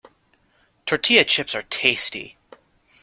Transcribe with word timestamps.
Tortilla 0.87 1.23
chips 1.23 1.53
are 1.53 1.61
tasty. 1.61 2.35